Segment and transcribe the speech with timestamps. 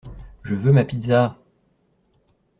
[0.41, 1.37] Je veux ma pizza!